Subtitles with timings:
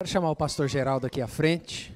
[0.00, 1.92] Quero chamar o pastor Geraldo aqui à frente.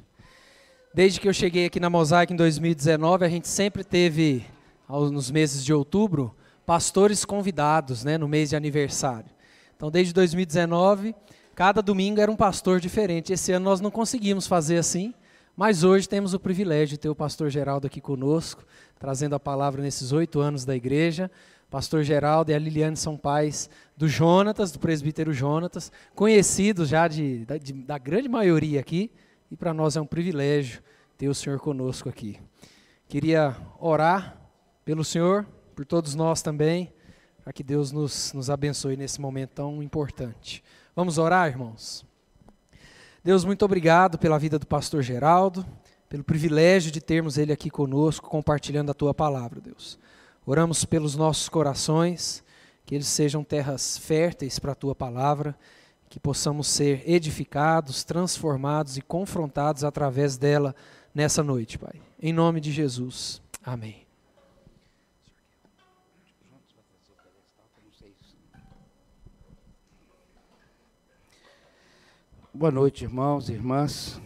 [0.92, 4.44] Desde que eu cheguei aqui na Mosaic em 2019, a gente sempre teve,
[4.88, 6.34] nos meses de outubro,
[6.66, 9.30] pastores convidados, né, no mês de aniversário.
[9.76, 11.14] Então, desde 2019,
[11.54, 13.32] cada domingo era um pastor diferente.
[13.32, 15.14] Esse ano nós não conseguimos fazer assim,
[15.56, 18.64] mas hoje temos o privilégio de ter o pastor Geraldo aqui conosco,
[18.98, 21.30] trazendo a palavra nesses oito anos da igreja.
[21.70, 23.70] Pastor Geraldo e a Liliane são pais
[24.02, 29.12] do Jonatas, do presbítero Jonatas, conhecidos já de, de, da grande maioria aqui,
[29.48, 30.82] e para nós é um privilégio
[31.16, 32.40] ter o Senhor conosco aqui.
[33.06, 34.36] Queria orar
[34.84, 36.92] pelo Senhor, por todos nós também,
[37.44, 40.64] para que Deus nos, nos abençoe nesse momento tão importante.
[40.96, 42.04] Vamos orar, irmãos?
[43.22, 45.64] Deus, muito obrigado pela vida do pastor Geraldo,
[46.08, 49.96] pelo privilégio de termos ele aqui conosco, compartilhando a tua palavra, Deus.
[50.44, 52.42] Oramos pelos nossos corações,
[52.92, 55.58] que eles sejam terras férteis para a tua palavra,
[56.10, 60.76] que possamos ser edificados, transformados e confrontados através dela
[61.14, 62.02] nessa noite, Pai.
[62.20, 63.40] Em nome de Jesus.
[63.64, 64.06] Amém.
[72.52, 74.20] Boa noite, irmãos e irmãs.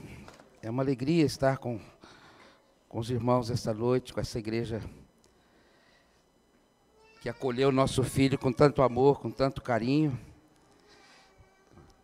[0.61, 1.79] É uma alegria estar com,
[2.89, 4.83] com os irmãos esta noite, com essa igreja
[7.27, 10.17] que acolheu nosso filho com tanto amor, com tanto carinho.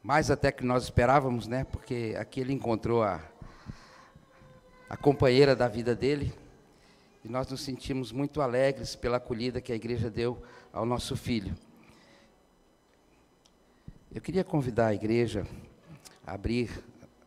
[0.02, 1.62] Mais até que nós esperávamos, né?
[1.62, 3.22] Porque aqui ele encontrou a,
[4.90, 6.34] a companheira da vida dele.
[7.24, 11.54] E nós nos sentimos muito alegres pela acolhida que a igreja deu ao nosso filho.
[14.12, 15.46] Eu queria convidar a igreja
[16.26, 16.68] a abrir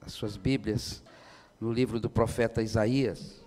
[0.01, 1.01] as suas Bíblias
[1.61, 3.44] no livro do profeta Isaías.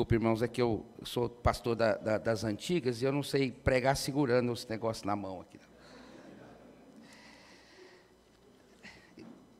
[0.00, 3.52] Desculpe, irmãos, é que eu sou pastor da, da, das antigas e eu não sei
[3.52, 5.60] pregar segurando os negócios na mão aqui.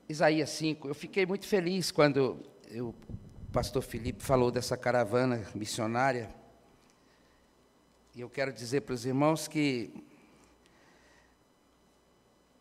[0.08, 6.34] Isaías 5, eu fiquei muito feliz quando eu, o pastor Felipe falou dessa caravana missionária.
[8.14, 9.92] E eu quero dizer para os irmãos que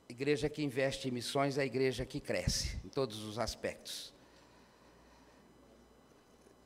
[0.10, 4.14] a igreja que investe em missões é a igreja que cresce, em todos os aspectos.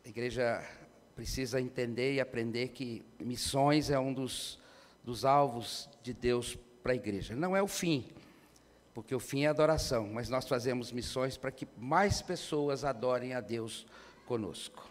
[0.04, 0.83] A igreja
[1.16, 4.60] precisa entender e aprender que missões é um dos,
[5.04, 7.36] dos alvos de Deus para a igreja.
[7.36, 8.06] Não é o fim,
[8.94, 13.42] porque o fim é adoração, mas nós fazemos missões para que mais pessoas adorem a
[13.42, 13.86] Deus
[14.26, 14.90] conosco.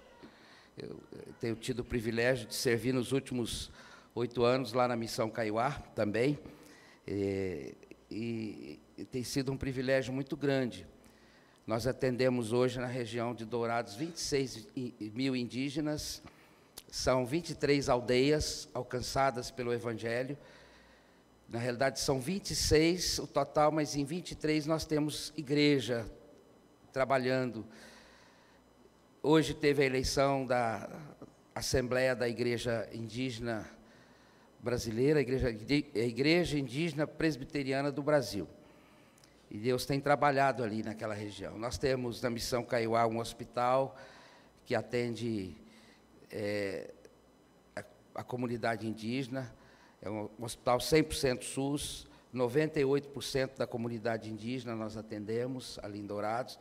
[0.77, 0.99] Eu
[1.41, 3.71] tenho tido o privilégio de servir nos últimos
[4.15, 6.39] oito anos lá na Missão Caiuá também,
[7.07, 7.75] e,
[8.11, 10.87] e, e tem sido um privilégio muito grande
[11.67, 14.67] nós atendemos hoje na região de Dourados 26
[15.15, 16.21] mil indígenas,
[16.91, 20.37] são 23 aldeias alcançadas pelo Evangelho.
[21.49, 26.05] Na realidade, são 26 o total, mas em 23 nós temos igreja
[26.93, 27.65] trabalhando.
[29.23, 30.91] Hoje teve a eleição da
[31.55, 33.71] Assembleia da Igreja Indígena
[34.59, 38.49] Brasileira, a Igreja, a Igreja Indígena Presbiteriana do Brasil.
[39.53, 41.59] E Deus tem trabalhado ali naquela região.
[41.59, 43.95] Nós temos na Missão Caiuá um hospital
[44.65, 45.55] que atende
[46.31, 46.91] é,
[47.77, 49.55] a, a, comunidade indígena,
[50.01, 56.59] é um, um hospital 100% SUS, 98% da comunidade indígena nós atendemos ali em Dourados.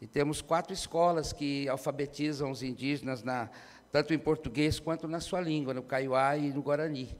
[0.00, 3.50] E temos quatro escolas que alfabetizam os indígenas, na,
[3.92, 7.16] tanto em português quanto na sua língua, no Caiuá e no Guarani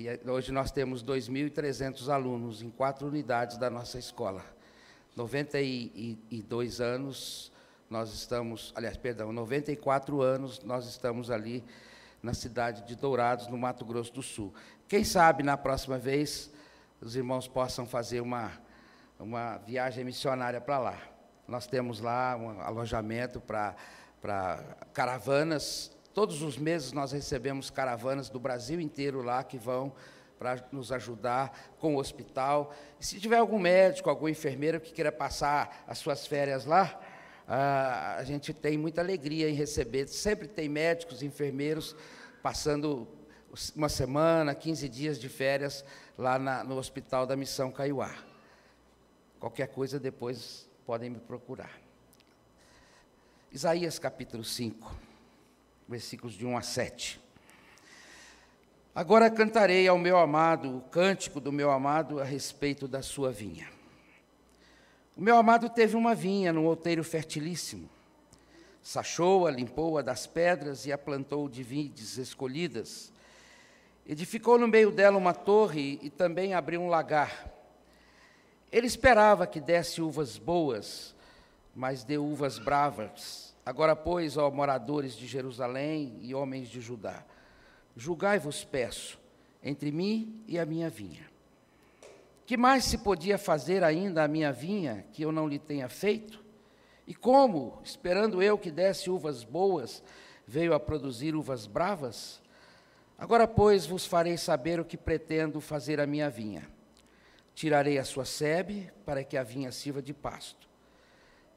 [0.00, 4.42] que é, hoje nós temos 2.300 alunos em quatro unidades da nossa escola.
[5.14, 7.52] 92 anos
[7.90, 11.62] nós estamos, aliás, perdão, 94 anos nós estamos ali
[12.22, 14.54] na cidade de Dourados, no Mato Grosso do Sul.
[14.88, 16.50] Quem sabe na próxima vez
[16.98, 18.52] os irmãos possam fazer uma,
[19.18, 20.98] uma viagem missionária para lá.
[21.46, 23.76] Nós temos lá um alojamento para
[24.94, 29.92] caravanas Todos os meses nós recebemos caravanas do Brasil inteiro lá que vão
[30.40, 32.74] para nos ajudar com o hospital.
[32.98, 36.98] E se tiver algum médico, algum enfermeiro que queira passar as suas férias lá,
[37.46, 40.08] a gente tem muita alegria em receber.
[40.08, 41.94] Sempre tem médicos, enfermeiros
[42.42, 43.06] passando
[43.76, 45.84] uma semana, 15 dias de férias
[46.18, 48.12] lá na, no Hospital da Missão Caiuá.
[49.38, 51.78] Qualquer coisa depois podem me procurar.
[53.52, 55.09] Isaías capítulo 5
[55.90, 57.20] versículos de 1 a 7.
[58.94, 63.68] Agora cantarei ao meu amado o cântico do meu amado a respeito da sua vinha.
[65.16, 67.90] O meu amado teve uma vinha num outeiro fertilíssimo.
[68.80, 73.12] Sachou-a, limpou-a das pedras e a plantou de vides escolhidas.
[74.06, 77.50] Edificou no meio dela uma torre e também abriu um lagar.
[78.70, 81.16] Ele esperava que desse uvas boas,
[81.74, 83.49] mas deu uvas bravas.
[83.64, 87.24] Agora, pois, ó moradores de Jerusalém e homens de Judá,
[87.96, 89.18] julgai-vos, peço,
[89.62, 91.28] entre mim e a minha vinha.
[92.46, 96.42] Que mais se podia fazer ainda à minha vinha que eu não lhe tenha feito?
[97.06, 100.02] E como, esperando eu que desse uvas boas,
[100.46, 102.40] veio a produzir uvas bravas?
[103.18, 106.66] Agora, pois, vos farei saber o que pretendo fazer à minha vinha.
[107.54, 110.69] Tirarei a sua sebe, para que a vinha sirva de pasto.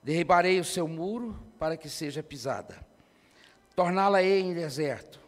[0.03, 2.75] Derribarei o seu muro, para que seja pisada.
[3.75, 5.19] Torná-la-ei em deserto.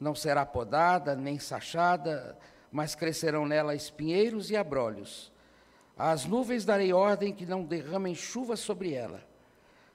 [0.00, 2.36] Não será podada, nem sachada,
[2.72, 5.32] mas crescerão nela espinheiros e abrolhos.
[5.96, 9.26] Às nuvens darei ordem que não derramem chuva sobre ela,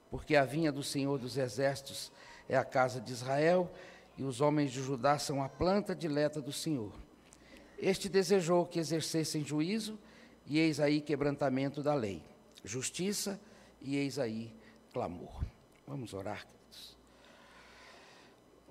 [0.09, 2.11] porque a vinha do Senhor dos Exércitos
[2.49, 3.71] é a casa de Israel,
[4.17, 6.91] e os homens de Judá são a planta dileta do Senhor.
[7.77, 9.97] Este desejou que exercessem juízo,
[10.45, 12.23] e eis aí quebrantamento da lei,
[12.63, 13.39] justiça,
[13.81, 14.53] e eis aí
[14.93, 15.43] clamor.
[15.87, 16.97] Vamos orar, queridos.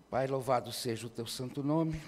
[0.08, 2.00] Pai, louvado seja o teu santo nome,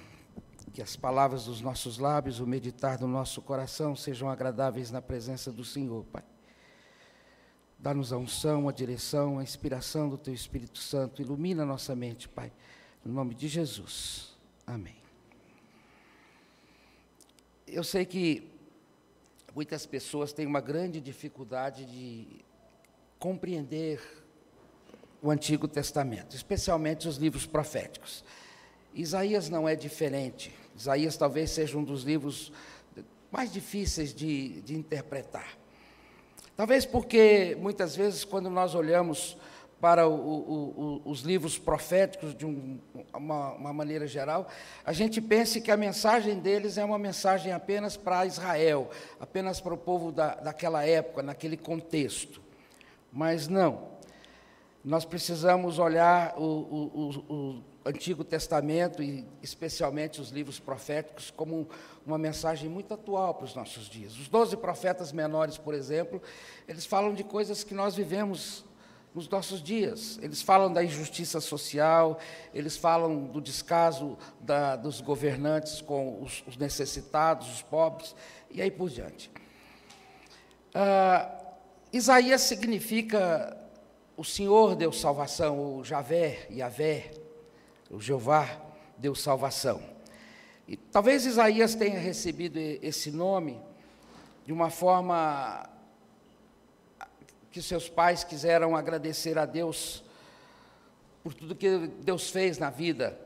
[0.72, 5.52] que as palavras dos nossos lábios, o meditar do nosso coração sejam agradáveis na presença
[5.52, 6.24] do Senhor, Pai.
[7.78, 11.20] Dá-nos a unção, a direção, a inspiração do Teu Espírito Santo.
[11.20, 12.52] Ilumina nossa mente, Pai.
[13.04, 14.36] No nome de Jesus.
[14.64, 14.94] Amém.
[17.66, 18.48] Eu sei que
[19.54, 22.44] muitas pessoas têm uma grande dificuldade de
[23.22, 24.00] compreender
[25.22, 28.24] o Antigo Testamento, especialmente os livros proféticos.
[28.92, 30.52] Isaías não é diferente.
[30.76, 32.52] Isaías talvez seja um dos livros
[33.30, 35.56] mais difíceis de, de interpretar.
[36.56, 39.36] Talvez porque muitas vezes, quando nós olhamos
[39.80, 42.80] para o, o, o, os livros proféticos de um,
[43.14, 44.48] uma, uma, maneira geral,
[44.84, 48.90] a gente pense que a mensagem deles é uma mensagem apenas para Israel,
[49.20, 52.42] apenas para o povo da, daquela época, naquele contexto.
[53.12, 53.92] Mas não.
[54.84, 61.68] Nós precisamos olhar o, Antigo Testamento e especialmente os livros proféticos como
[62.06, 64.16] uma mensagem muito atual para os nossos dias.
[64.18, 66.22] Os doze profetas menores, por exemplo,
[66.68, 68.64] eles falam de coisas que nós vivemos
[69.14, 70.18] nos nossos dias.
[70.22, 72.18] Eles falam da injustiça social,
[72.54, 78.14] eles falam do descaso da, dos governantes com os, os, necessitados, os pobres,
[78.50, 79.30] e aí por diante.
[80.74, 81.41] Ah,
[81.92, 83.54] Isaías significa
[84.16, 87.10] o Senhor deu salvação, o Javé, Yavé,
[87.90, 88.48] o Jeová
[88.96, 89.82] deu salvação.
[90.66, 93.60] E talvez Isaías tenha recebido esse nome
[94.46, 95.68] de uma forma
[97.50, 100.02] que seus pais quiseram agradecer a Deus
[101.22, 103.18] por tudo que Deus fez na vida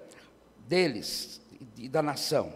[0.66, 1.40] deles
[1.76, 2.52] e da nação.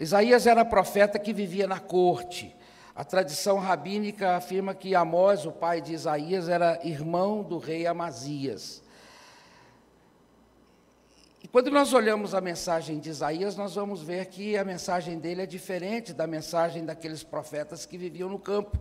[0.00, 2.54] Isaías era profeta que vivia na corte.
[2.94, 8.82] A tradição rabínica afirma que Amós, o pai de Isaías, era irmão do rei Amazias.
[11.42, 15.42] E quando nós olhamos a mensagem de Isaías, nós vamos ver que a mensagem dele
[15.42, 18.78] é diferente da mensagem daqueles profetas que viviam no campo.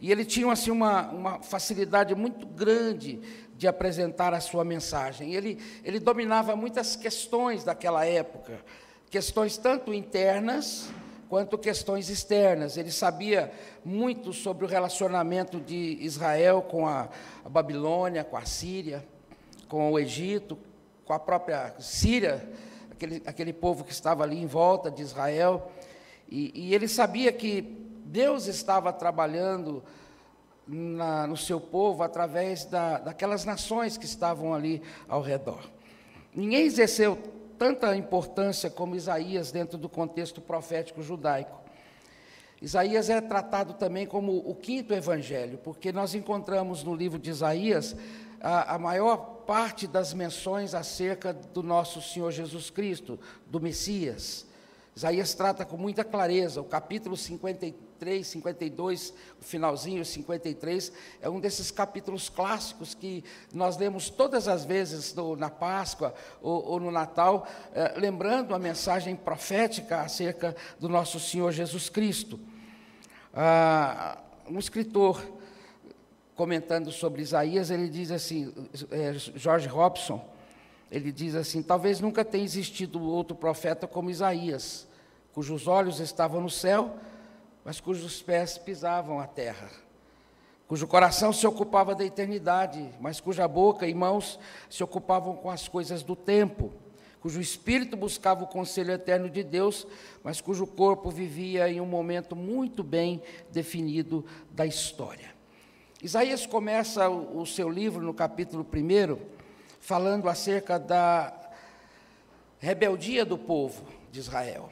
[0.00, 3.20] E ele tinha assim, uma, uma facilidade muito grande
[3.56, 5.34] de apresentar a sua mensagem.
[5.34, 8.64] Ele, ele dominava muitas questões daquela época,
[9.10, 10.90] questões tanto internas
[11.32, 12.76] quanto questões externas.
[12.76, 13.50] Ele sabia
[13.82, 17.08] muito sobre o relacionamento de Israel com a,
[17.48, 19.02] Babilônia, com a Síria,
[19.66, 20.58] com o Egito,
[21.06, 22.46] com a própria Síria,
[22.90, 25.72] aquele, aquele povo que estava ali em volta de Israel.
[26.28, 27.62] E, e ele sabia que
[28.04, 29.82] Deus estava trabalhando
[30.68, 35.62] na, no seu povo através da, daquelas nações que estavam ali ao redor.
[36.34, 37.18] Ninguém exerceu
[37.62, 41.60] tanta importância como Isaías dentro do contexto profético judaico.
[42.60, 47.94] Isaías é tratado também como o quinto evangelho, porque nós encontramos no livro de Isaías
[48.40, 49.16] a, a maior
[49.46, 53.16] parte das menções acerca do nosso Senhor Jesus Cristo,
[53.46, 54.44] do Messias.
[54.96, 57.91] Isaías trata com muita clareza, o capítulo 53,
[58.24, 65.14] 52, o finalzinho 53, é um desses capítulos clássicos que nós lemos todas as vezes
[65.14, 71.20] no, na Páscoa ou, ou no Natal, eh, lembrando a mensagem profética acerca do nosso
[71.20, 72.40] Senhor Jesus Cristo.
[73.34, 74.18] Ah,
[74.48, 75.22] um escritor,
[76.34, 78.52] comentando sobre Isaías, ele diz assim,
[78.90, 80.32] é, George Robson,
[80.90, 84.86] ele diz assim: talvez nunca tenha existido outro profeta como Isaías,
[85.32, 86.96] cujos olhos estavam no céu,
[87.64, 89.70] mas cujos pés pisavam a terra,
[90.66, 94.38] cujo coração se ocupava da eternidade, mas cuja boca e mãos
[94.70, 96.72] se ocupavam com as coisas do tempo,
[97.20, 99.86] cujo espírito buscava o conselho eterno de Deus,
[100.24, 105.32] mas cujo corpo vivia em um momento muito bem definido da história.
[106.02, 109.16] Isaías começa o, seu livro no capítulo 1,
[109.78, 111.32] falando acerca da
[112.58, 114.68] rebeldia do povo de Israel.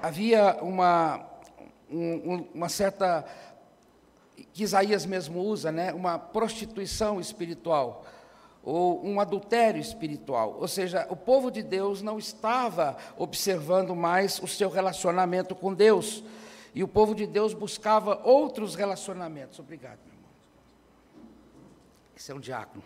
[0.00, 1.26] Havia uma,
[1.90, 3.24] um, uma certa,
[4.52, 8.04] que Isaías mesmo usa, né, uma prostituição espiritual
[8.62, 10.56] ou um adultério espiritual.
[10.60, 16.22] Ou seja, o povo de Deus não estava observando mais o seu relacionamento com Deus.
[16.74, 19.58] E o povo de Deus buscava outros relacionamentos.
[19.58, 20.30] Obrigado, meu irmão.
[22.16, 22.84] Esse é um diácono.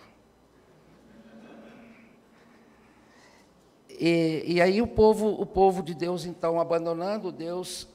[3.89, 7.87] E, e aí o povo, o povo de Deus, então, abandonando Deus,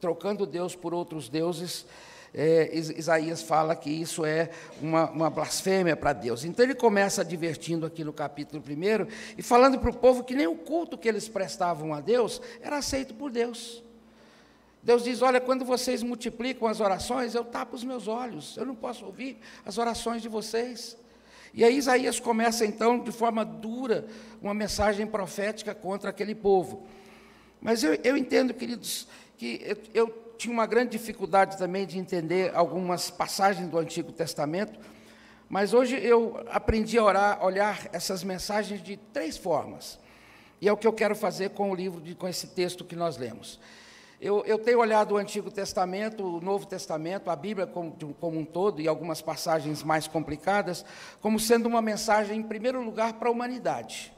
[0.00, 1.86] trocando Deus por outros deuses,
[2.34, 4.50] é, Isaías fala que isso é
[4.80, 6.44] uma, uma blasfêmia para Deus.
[6.44, 9.06] Então ele começa advertindo aqui no capítulo 1
[9.38, 12.76] e falando para o povo que nem o culto que eles prestavam a Deus era
[12.76, 13.82] aceito por Deus.
[14.82, 18.74] Deus diz: Olha, quando vocês multiplicam as orações, eu tapo os meus olhos, eu não
[18.74, 20.96] posso ouvir as orações de vocês.
[21.54, 24.06] E aí Isaías começa então, de forma dura,
[24.42, 26.86] uma mensagem profética contra aquele povo.
[27.62, 32.54] Mas eu, eu entendo, queridos, que eu, eu tinha uma grande dificuldade também de entender
[32.54, 34.78] algumas passagens do Antigo Testamento,
[35.48, 39.98] mas hoje eu aprendi a orar, olhar essas mensagens de três formas.
[40.60, 42.96] E é o que eu quero fazer com o livro, de, com esse texto que
[42.96, 43.60] nós lemos.
[44.18, 48.44] Eu, eu, tenho olhado o Antigo Testamento, o Novo Testamento, a Bíblia como, como, um
[48.46, 50.84] todo, e algumas passagens mais complicadas,
[51.20, 54.15] como sendo uma mensagem, em primeiro lugar, para a humanidade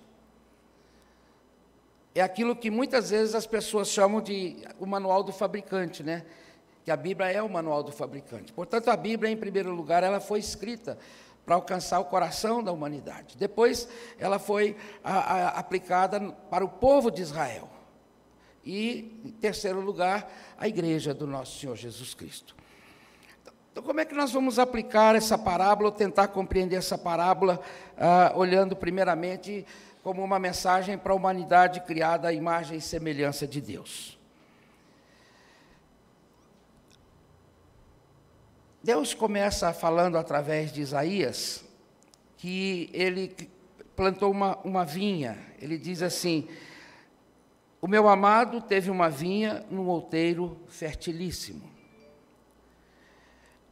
[2.19, 6.25] é aquilo que muitas vezes as pessoas chamam de o manual do fabricante, né?
[6.85, 8.53] Que a Bíblia é o manual do fabricante.
[8.53, 10.99] Portanto, a Bíblia, em primeiro lugar, ela foi escrita
[11.45, 13.37] para alcançar o coração da humanidade.
[13.37, 16.21] Depois, ela foi a, a, aplicada
[16.51, 17.69] para o povo de Israel.
[18.65, 22.55] E, em terceiro lugar, a igreja do nosso Senhor Jesus Cristo.
[23.71, 27.61] Então, como é que nós vamos aplicar essa parábola, ou tentar compreender essa parábola,
[27.97, 29.65] ah, olhando primeiramente
[30.03, 34.19] como uma mensagem para a humanidade criada à imagem e semelhança de Deus.
[38.83, 41.65] Deus começa falando através de Isaías
[42.37, 43.35] que ele
[43.97, 45.37] plantou uma, uma vinha.
[45.61, 46.49] Ele diz assim:
[47.81, 51.69] O meu amado teve uma vinha num outeiro fertilíssimo.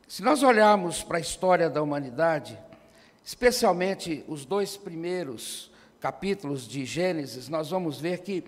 [0.08, 2.58] Se nós olharmos para a história da humanidade,
[3.24, 8.44] especialmente os dois primeiros capítulos de Gênesis, nós vamos ver que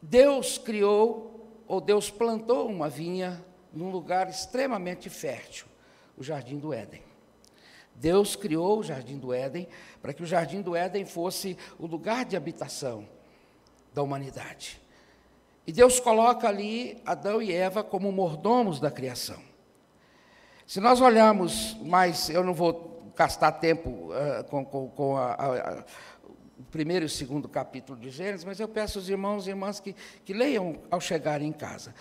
[0.00, 5.66] Deus criou, ou Deus plantou uma vinha num lugar extremamente fértil,
[6.16, 7.02] o Jardim do Éden.
[7.94, 9.68] Deus criou o Jardim do Éden
[10.00, 13.08] para que o Jardim do Éden fosse o lugar de habitação
[13.92, 14.80] da humanidade.
[15.66, 19.42] E Deus coloca ali Adão e Eva como mordomos da criação.
[20.66, 25.84] Se nós olharmos mais, eu não vou gastar tempo uh, com, com, com a, a,
[26.58, 29.94] o primeiro e segundo capítulo de Gênesis, mas eu peço aos irmãos e irmãs que,
[30.24, 31.94] que leiam ao chegarem em casa.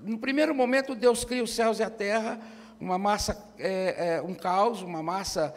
[0.00, 2.40] No primeiro momento, Deus cria os céus e a terra,
[2.80, 5.52] uma massa, é, é, um caos, uma massa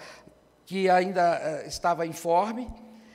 [0.65, 2.69] que ainda é, estava informe,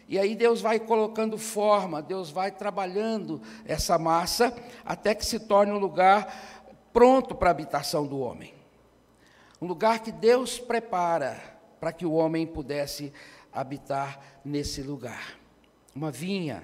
[0.09, 5.73] e aí Deus vai colocando forma, Deus vai trabalhando essa massa, até que se torne
[5.73, 6.33] um lugar
[6.93, 8.55] pronto para a habitação do homem.
[9.61, 11.39] Um lugar que Deus prepara
[11.81, 13.13] para que o homem pudesse
[13.57, 15.39] habitar nesse lugar.
[15.95, 16.63] Uma vinha.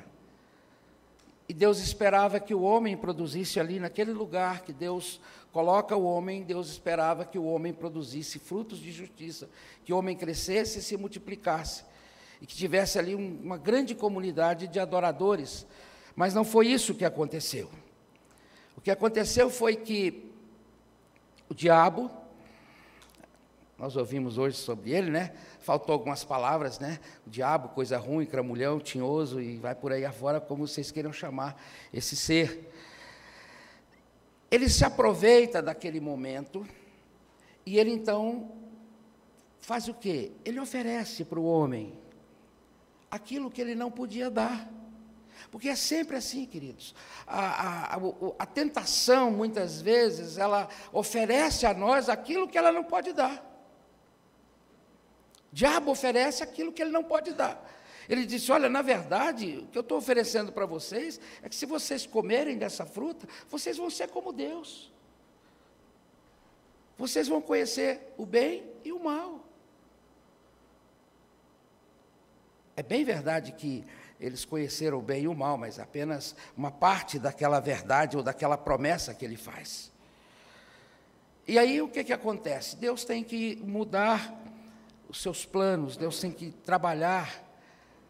[1.48, 5.18] E Deus esperava que o homem produzisse ali, naquele lugar que Deus
[5.50, 9.48] coloca o homem, Deus esperava que o homem produzisse frutos de justiça,
[9.84, 11.84] que o homem crescesse e se multiplicasse,
[12.42, 15.66] e que tivesse ali um, uma grande comunidade de adoradores.
[16.14, 17.70] Mas não foi isso que aconteceu.
[18.76, 20.30] O que aconteceu foi que
[21.48, 22.10] o diabo,
[23.82, 25.32] nós ouvimos hoje sobre ele, né?
[25.58, 27.00] Faltou algumas palavras, né?
[27.26, 31.60] O diabo, coisa ruim, cramulhão, tinhoso e vai por aí afora, como vocês queiram chamar
[31.92, 32.72] esse ser.
[34.48, 36.64] Ele se aproveita daquele momento
[37.66, 38.52] e ele então
[39.58, 40.30] faz o quê?
[40.44, 41.92] Ele oferece para o homem
[43.10, 44.70] aquilo que ele não podia dar.
[45.50, 46.94] Porque é sempre assim, queridos.
[47.26, 48.00] A, a, a,
[48.38, 53.50] a, tentação, muitas vezes, ela oferece a nós aquilo que ela não pode dar.
[55.52, 57.62] Diabo oferece aquilo que ele não pode dar.
[58.08, 61.66] Ele disse: Olha, na verdade, o que eu estou oferecendo para vocês é que se
[61.66, 64.90] vocês comerem dessa fruta, vocês vão ser como Deus.
[66.96, 69.40] Vocês vão conhecer o bem e o mal.
[72.74, 73.84] É bem verdade que
[74.18, 78.56] eles conheceram o bem e o mal, mas apenas uma parte daquela verdade ou daquela
[78.56, 79.92] promessa que ele faz.
[81.46, 82.76] E aí o que, que acontece?
[82.76, 84.32] Deus tem que mudar
[85.12, 87.46] os seus planos, Deus tem que trabalhar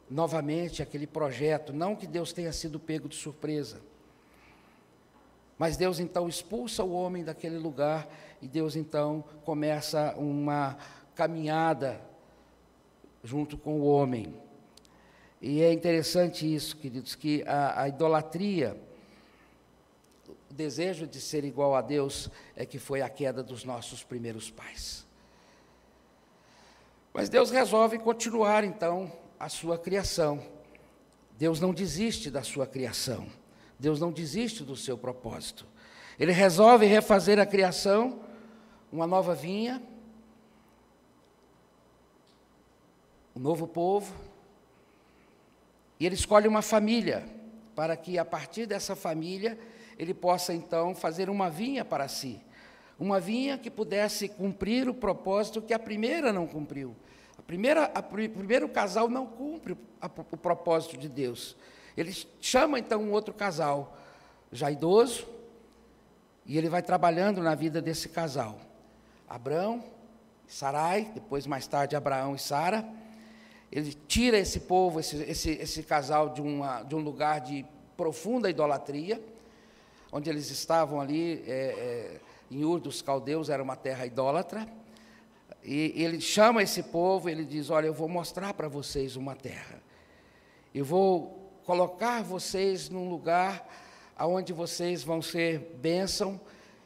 [0.09, 3.81] novamente aquele projeto, não que Deus tenha sido pego de surpresa.
[5.59, 8.09] Mas Deus então expulsa o homem daquele lugar
[8.41, 10.79] e Deus então começa uma
[11.17, 12.01] caminhada
[13.25, 14.41] junto com o homem.
[15.41, 18.81] E é interessante isso, queridos, que a, a idolatria,
[20.29, 24.53] o desejo de ser igual a Deus, é que foi a queda dos nossos primeiros
[24.53, 25.05] pais.
[27.13, 30.43] Mas Deus resolve continuar então a sua criação.
[31.37, 33.27] Deus não desiste da sua criação.
[33.79, 35.67] Deus não desiste do seu propósito.
[36.19, 38.21] Ele resolve refazer a criação,
[38.91, 39.83] uma nova vinha,
[43.35, 44.15] um novo povo,
[45.99, 47.25] e ele escolhe uma família,
[47.75, 49.59] para que a partir dessa família
[49.99, 52.41] ele possa então fazer uma vinha para si.
[53.03, 56.95] Uma vinha que pudesse cumprir o propósito que a primeira não cumpriu.
[57.37, 61.57] A primeira, a, o primeiro casal não cumpre a, o propósito de Deus.
[61.97, 63.99] Ele chama então um outro casal,
[64.53, 65.27] já idoso,
[66.47, 68.61] e ele vai trabalhando na vida desse casal.
[69.29, 69.83] Abraão,
[70.47, 72.89] Sarai, depois mais tarde Abraão e Sara.
[73.73, 77.67] Ele tira esse povo, esse, esse, esse casal, de, uma, de um lugar de
[77.97, 79.21] profunda idolatria,
[80.13, 82.21] onde eles estavam ali, é, é,
[82.57, 84.67] em Ur dos Caldeus, era uma terra idólatra.
[85.65, 89.81] E ele chama esse povo, ele diz: Olha, eu vou mostrar para vocês uma terra.
[90.75, 93.69] Eu vou colocar vocês num lugar
[94.19, 96.41] onde vocês vão ser bênção,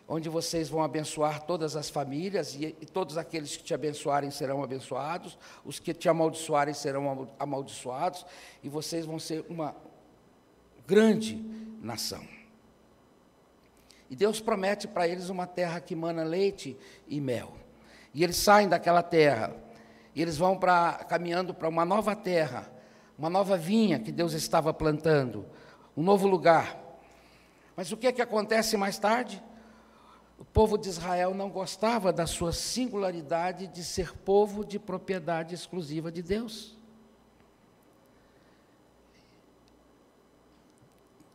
[0.09, 4.63] onde vocês vão abençoar todas as famílias, e, e, todos aqueles que te abençoarem serão
[4.63, 8.25] abençoados, os que te amaldiçoarem serão amaldiçoados,
[8.63, 9.75] e vocês vão ser uma
[10.87, 11.37] grande
[11.81, 12.25] nação.
[14.09, 16.77] E Deus promete para eles uma terra que mana leite
[17.09, 17.55] e mel.
[18.15, 19.55] E eles saem daquela terra,
[20.15, 22.71] e eles vão para caminhando para uma nova terra,
[23.19, 25.47] uma nova vinha que Deus estava plantando,
[25.97, 26.79] um novo lugar.
[27.75, 29.43] Mas o que é que acontece mais tarde?
[30.39, 36.13] O povo de Israel não gostava da sua singularidade de ser povo de propriedade exclusiva
[36.13, 36.76] de Deus.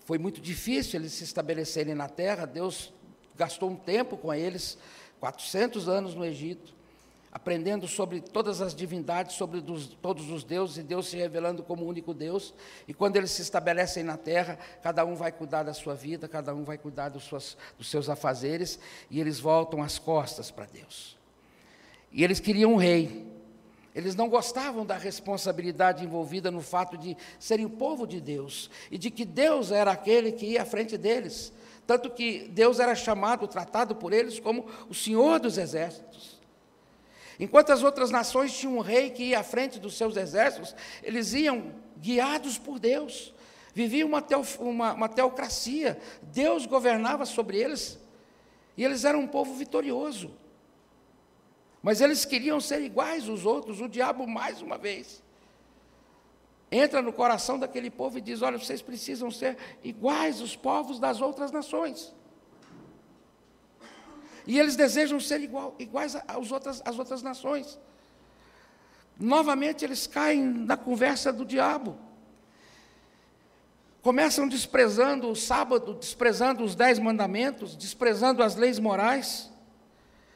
[0.05, 2.93] Foi muito difícil eles se estabelecerem na terra, Deus
[3.35, 4.77] gastou um tempo com eles,
[5.19, 6.81] 400 anos no Egito
[7.31, 11.85] aprendendo sobre todas as divindades, sobre dos, todos os deuses, e Deus se revelando como
[11.85, 12.53] único Deus.
[12.87, 16.53] E quando eles se estabelecem na terra, cada um vai cuidar da sua vida, cada
[16.53, 18.77] um vai cuidar dos, suas, dos seus afazeres,
[19.09, 21.17] e eles voltam as costas para Deus.
[22.11, 23.30] E eles queriam um rei.
[23.93, 28.97] Eles não gostavam da responsabilidade envolvida no fato de serem o povo de Deus e
[28.97, 31.51] de que Deus era aquele que ia à frente deles.
[31.85, 36.39] Tanto que Deus era chamado, tratado por eles como o Senhor dos Exércitos.
[37.39, 41.33] Enquanto as outras nações tinham um rei que ia à frente dos seus exércitos, eles
[41.33, 43.33] iam guiados por Deus,
[43.73, 47.99] viviam uma, teo, uma, uma teocracia, Deus governava sobre eles,
[48.77, 50.31] e eles eram um povo vitorioso.
[51.81, 55.23] Mas eles queriam ser iguais aos outros, o diabo, mais uma vez,
[56.71, 61.21] entra no coração daquele povo e diz: Olha, vocês precisam ser iguais aos povos das
[61.21, 62.13] outras nações.
[64.45, 66.15] E eles desejam ser igual, iguais
[66.51, 67.79] outras, às outras nações.
[69.19, 71.97] Novamente eles caem na conversa do diabo.
[74.01, 79.51] Começam desprezando o sábado, desprezando os dez mandamentos, desprezando as leis morais.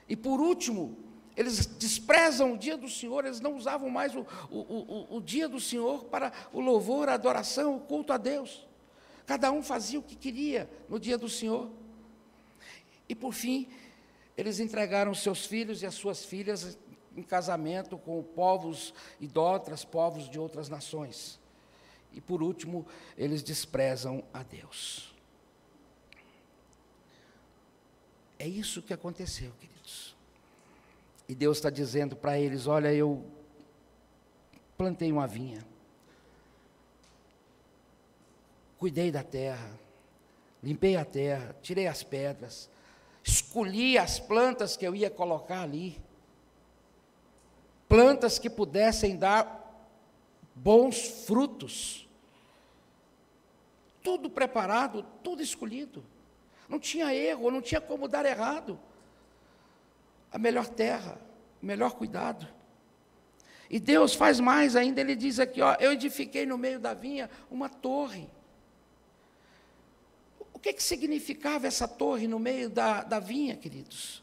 [0.08, 1.05] E por último,
[1.36, 5.50] eles desprezam o dia do Senhor, eles não usavam mais o, o, o, o dia
[5.50, 8.66] do Senhor para o louvor, a adoração, o culto a Deus.
[9.26, 11.70] Cada um fazia o que queria no dia do Senhor.
[13.10, 13.68] E por fim,
[14.38, 16.78] eles entregaram seus filhos e as suas filhas
[17.16, 21.40] em casamento com povos idólatras, povos de outras nações.
[22.14, 22.86] E por último,
[23.18, 25.14] eles desprezam a Deus.
[28.38, 29.75] É isso que aconteceu, queridos.
[31.28, 33.26] E Deus está dizendo para eles: Olha, eu
[34.78, 35.66] plantei uma vinha,
[38.78, 39.72] cuidei da terra,
[40.62, 42.70] limpei a terra, tirei as pedras,
[43.24, 46.00] escolhi as plantas que eu ia colocar ali.
[47.88, 49.66] Plantas que pudessem dar
[50.56, 52.08] bons frutos.
[54.04, 56.04] Tudo preparado, tudo escolhido.
[56.68, 58.80] Não tinha erro, não tinha como dar errado.
[60.36, 61.18] A melhor terra,
[61.64, 62.46] o melhor cuidado.
[63.70, 67.30] E Deus faz mais ainda, ele diz aqui, ó, eu edifiquei no meio da vinha
[67.50, 68.30] uma torre.
[70.54, 74.22] O que, que significava essa torre no meio da, da vinha, queridos?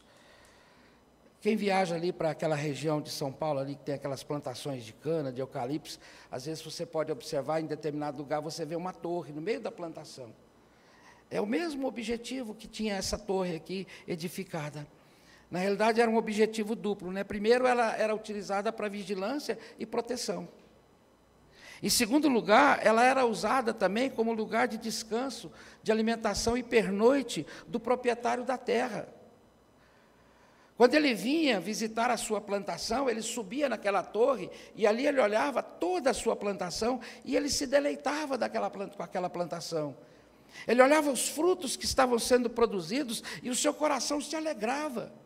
[1.41, 4.93] Quem viaja ali para aquela região de São Paulo, ali que tem aquelas plantações de
[4.93, 5.99] cana, de eucaliptos,
[6.29, 9.71] às vezes você pode observar em determinado lugar, você vê uma torre no meio da
[9.71, 10.31] plantação.
[11.31, 14.87] É o mesmo objetivo que tinha essa torre aqui edificada.
[15.53, 17.11] Na realidade, era um objetivo duplo.
[17.11, 17.23] Né?
[17.23, 20.49] Primeiro, ela era utilizada para vigilância e proteção.
[21.83, 25.51] Em segundo lugar, ela era usada também como lugar de descanso,
[25.83, 29.07] de alimentação e pernoite do proprietário da terra.
[30.75, 35.61] Quando ele vinha visitar a sua plantação, ele subia naquela torre e ali ele olhava
[35.61, 39.95] toda a sua plantação e ele se deleitava daquela, com aquela plantação.
[40.67, 45.21] Ele olhava os frutos que estavam sendo produzidos e o seu coração se alegrava.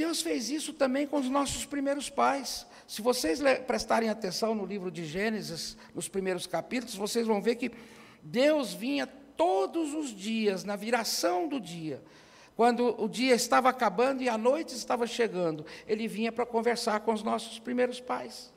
[0.00, 2.66] Deus fez isso também com os nossos primeiros pais.
[2.88, 7.70] Se vocês prestarem atenção no livro de Gênesis, nos primeiros capítulos, vocês vão ver que
[8.22, 12.02] Deus vinha todos os dias, na viração do dia,
[12.56, 17.12] quando o dia estava acabando e a noite estava chegando, ele vinha para conversar com
[17.12, 18.50] os nossos primeiros pais.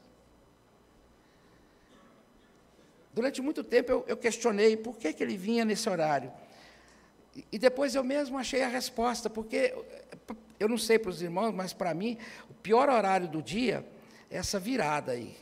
[3.13, 6.31] Durante muito tempo eu, eu questionei por que, que ele vinha nesse horário.
[7.35, 9.73] E, e depois eu mesmo achei a resposta, porque
[10.63, 12.17] eu não sei para os irmãos, mas para mim,
[12.49, 13.85] o pior horário do dia
[14.31, 15.35] é essa virada aí.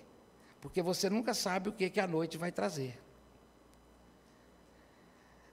[0.59, 2.99] Porque você nunca sabe o que, que a noite vai trazer.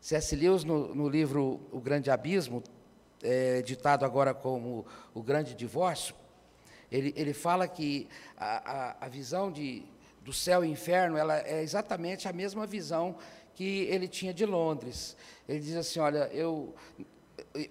[0.01, 0.35] C.S.
[0.35, 2.63] Lewis, no, no, livro O Grande Abismo,
[3.23, 6.15] é, ditado agora como O Grande Divórcio,
[6.91, 9.83] ele, ele fala que a, a, a visão de,
[10.23, 13.17] do céu e inferno, ela é exatamente a mesma visão
[13.55, 15.15] que ele tinha de Londres.
[15.47, 16.75] Ele diz assim: Olha, eu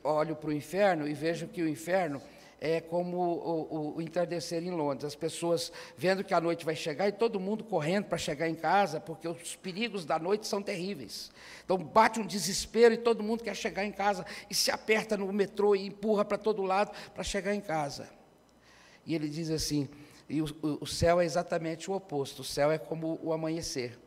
[0.04, 2.21] olho para o inferno e vejo que o inferno
[2.60, 5.06] é como o, o, o, entardecer em Londres.
[5.06, 8.56] As pessoas vendo que a noite vai chegar e todo mundo correndo para chegar em
[8.56, 11.32] casa, porque os perigos da noite são terríveis.
[11.63, 15.32] Então bate um desespero e todo mundo quer chegar em casa e se aperta no
[15.32, 18.10] metrô e empurra para todo lado para chegar em casa.
[19.06, 19.88] E ele diz assim:
[20.28, 22.41] e o, o céu é exatamente o oposto.
[22.41, 23.97] O céu é como o amanhecer.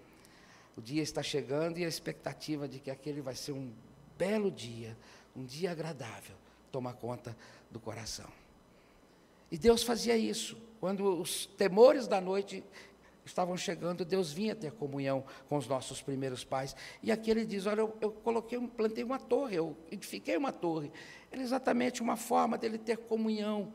[0.76, 3.72] O dia está chegando e a expectativa de que aquele vai ser um
[4.20, 4.94] belo dia,
[5.34, 6.36] um dia agradável,
[6.70, 7.34] toma conta
[7.70, 8.28] do coração.
[9.50, 10.58] E Deus fazia isso.
[10.78, 12.62] Quando os temores da noite
[13.24, 16.76] estavam chegando, Deus vinha ter comunhão com os nossos primeiros pais.
[17.02, 20.92] E aqui ele diz: Olha, eu, eu coloquei, plantei uma torre, eu edifiquei uma torre.
[21.32, 23.72] Era exatamente uma forma dele ter comunhão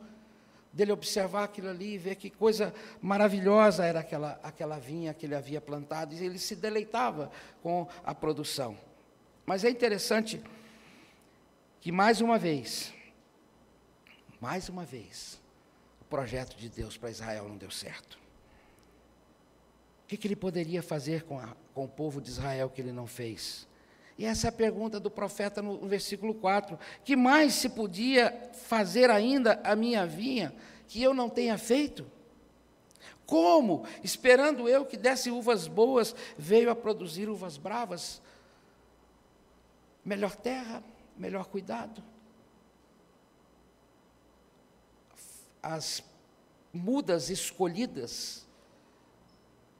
[0.72, 5.58] dele observar aquilo ali ver que coisa maravilhosa era aquela, aquela vinha que ele havia
[5.58, 7.32] plantado, e ele se deleitava
[7.62, 8.76] com a produção.
[9.46, 10.42] Mas é interessante
[11.80, 12.92] que, mais uma vez,
[14.40, 15.40] mais uma vez,
[16.00, 18.18] o projeto de Deus para Israel não deu certo.
[20.04, 22.92] O que, que ele poderia fazer com, a, com o povo de Israel que ele
[22.92, 23.66] não fez?
[24.18, 26.78] E essa é a pergunta do profeta no versículo 4.
[27.04, 30.54] Que mais se podia fazer ainda a minha vinha
[30.88, 32.06] que eu não tenha feito?
[33.26, 38.22] Como, esperando eu que desse uvas boas, veio a produzir uvas bravas?
[40.06, 40.82] Melhor terra,
[41.18, 42.02] melhor cuidado.
[45.62, 46.02] As
[46.72, 48.46] mudas escolhidas,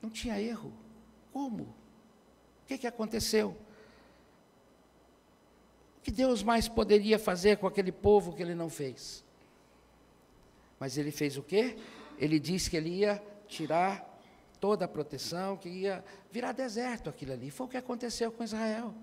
[0.02, 0.70] não tinha erro.
[1.32, 1.62] Como?
[1.62, 3.56] O que, que aconteceu?
[6.06, 9.24] que Deus mais poderia fazer com aquele povo que ele não fez?
[10.78, 11.76] Mas ele fez o quê?
[12.16, 14.16] Ele disse que ele ia tirar
[14.60, 17.50] toda a proteção, que ia virar deserto aquilo ali.
[17.50, 18.94] Foi o que aconteceu com Israel.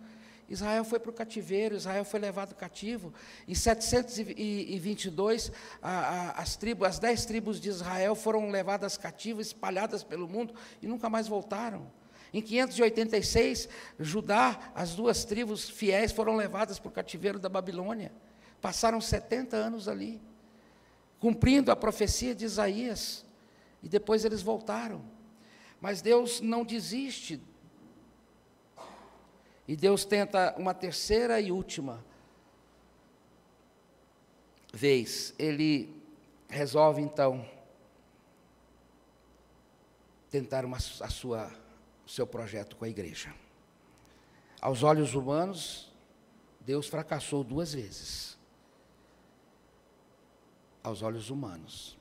[0.49, 3.13] Israel foi para o cativeiro, Israel foi levado cativo.
[3.47, 5.51] Em 722,
[5.82, 10.53] a, a, as, tribos, as dez tribos de Israel foram levadas cativas, espalhadas pelo mundo
[10.82, 11.91] e nunca mais voltaram.
[12.34, 18.12] Em 586, Judá, as duas tribos fiéis foram levadas para o cativeiro da Babilônia.
[18.60, 20.21] Passaram 70 anos ali,
[21.19, 23.23] cumprindo a profecia de Isaías.
[23.84, 25.03] E depois eles voltaram.
[25.79, 27.41] Mas Deus não desiste.
[29.67, 32.04] E Deus tenta uma terceira e última
[34.73, 35.34] vez.
[35.39, 36.02] Ele
[36.49, 37.47] resolve então
[40.30, 41.52] tentar uma, a sua
[42.06, 43.34] o seu projeto com a igreja.
[44.60, 45.91] Aos olhos humanos,
[46.62, 48.38] Deus fracassou duas vezes.
[50.82, 51.97] Aos olhos humanos.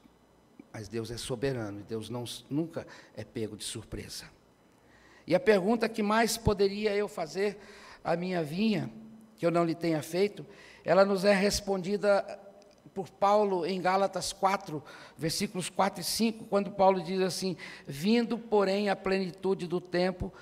[0.73, 4.29] Mas Deus é soberano e Deus não, nunca é pego de surpresa.
[5.27, 7.59] E a pergunta que mais poderia eu fazer
[8.03, 8.91] à minha vinha,
[9.37, 10.45] que eu não lhe tenha feito,
[10.85, 12.39] ela nos é respondida
[12.95, 14.83] por Paulo em Gálatas 4,
[15.17, 17.57] versículos 4 e 5, quando Paulo diz assim:
[17.87, 20.33] Vindo, porém, a plenitude do tempo,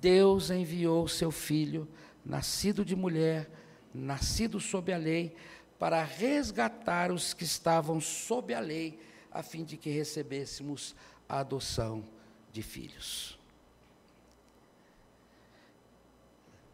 [0.00, 1.88] Deus enviou seu filho,
[2.24, 3.50] nascido de mulher,
[3.92, 5.34] nascido sob a lei,
[5.78, 10.94] para resgatar os que estavam sob a lei, a fim de que recebêssemos
[11.28, 12.04] a adoção
[12.52, 13.37] de filhos.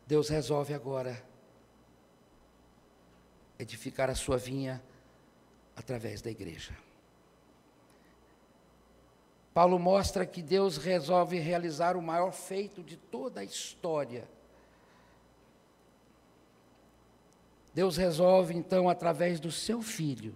[0.07, 1.23] Deus resolve agora
[3.59, 4.83] edificar a sua vinha
[5.77, 6.77] através da igreja.
[9.55, 14.29] Paulo mostra que Deus resolve realizar o maior feito de toda a história.
[17.73, 20.35] Deus resolve então, através do seu filho,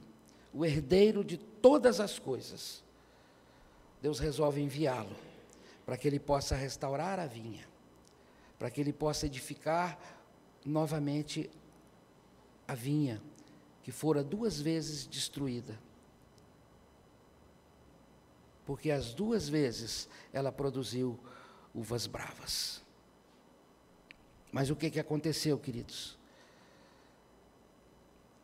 [0.54, 2.83] o herdeiro de todas as coisas,
[4.00, 5.16] Deus resolve enviá-lo
[5.85, 7.67] para que ele possa restaurar a vinha,
[8.59, 9.99] para que ele possa edificar
[10.64, 11.49] novamente
[12.66, 13.23] a vinha
[13.88, 15.81] que fora duas vezes destruída.
[18.66, 21.18] Porque as duas vezes ela produziu
[21.75, 22.83] uvas bravas.
[24.53, 26.18] Mas o que, que aconteceu, queridos?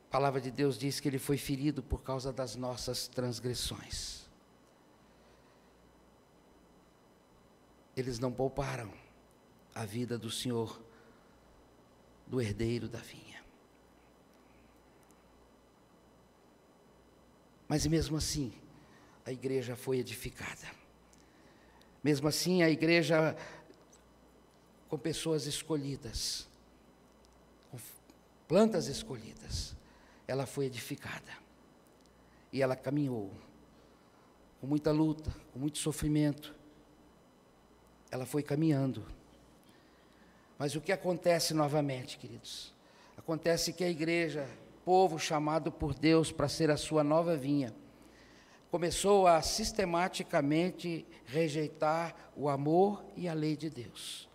[0.09, 4.25] A palavra de Deus diz que ele foi ferido por causa das nossas transgressões.
[7.95, 9.04] Eles não pouparam
[9.75, 10.81] a vida do Senhor,
[12.27, 13.43] do herdeiro da vinha.
[17.69, 18.53] Mas mesmo assim,
[19.25, 20.71] a igreja foi edificada.
[22.03, 23.37] Mesmo assim, a igreja
[24.89, 26.47] com pessoas escolhidas,
[27.71, 27.79] com
[28.47, 29.75] plantas escolhidas,
[30.29, 31.33] ela foi edificada.
[32.53, 33.33] E ela caminhou
[34.61, 36.55] com muita luta, com muito sofrimento.
[38.11, 39.05] Ela foi caminhando.
[40.59, 42.73] Mas o que acontece novamente, queridos?
[43.17, 44.49] Acontece que a igreja
[44.85, 47.75] povo chamado por Deus para ser a sua nova vinha,
[48.71, 54.29] começou a sistematicamente rejeitar o amor e a lei de Deus.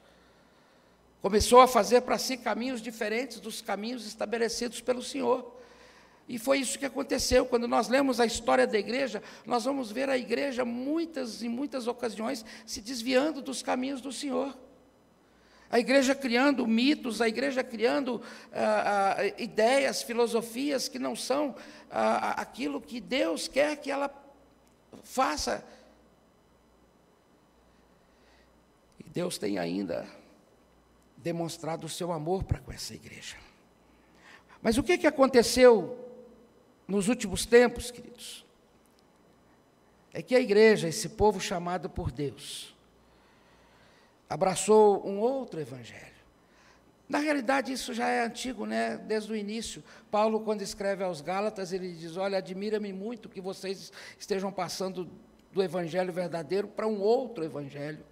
[1.22, 5.58] Começou a fazer para si caminhos diferentes dos caminhos estabelecidos pelo Senhor.
[6.28, 7.46] E foi isso que aconteceu.
[7.46, 11.88] Quando nós lemos a história da igreja, nós vamos ver a igreja muitas e muitas
[11.88, 14.58] ocasiões se desviando dos caminhos do Senhor.
[15.72, 21.56] A igreja criando mitos, a igreja criando ah, ah, ideias, filosofias que não são
[21.92, 24.12] ah, aquilo que Deus quer que ela
[25.04, 25.64] faça.
[29.00, 30.08] E Deus tem ainda
[31.18, 33.36] demonstrado o seu amor para com essa igreja.
[34.62, 35.98] Mas o que, que aconteceu
[36.88, 38.44] nos últimos tempos, queridos?
[40.12, 42.76] É que a igreja, esse povo chamado por Deus,
[44.30, 46.20] abraçou um outro evangelho.
[47.10, 48.96] Na realidade, isso já é antigo, né?
[48.98, 49.84] Desde o início.
[50.12, 55.10] Paulo, quando escreve aos Gálatas, ele diz: Olha, admira-me muito que vocês estejam passando
[55.52, 58.06] do evangelho verdadeiro para um outro evangelho.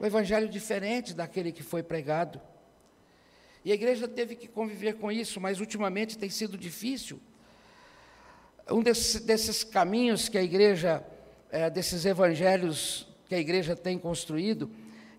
[0.00, 2.40] Um evangelho diferente daquele que foi pregado.
[3.62, 7.20] E a igreja teve que conviver com isso, mas ultimamente tem sido difícil.
[8.70, 11.04] Um desses, desses caminhos que a igreja,
[11.50, 14.70] é, desses evangelhos que a igreja tem construído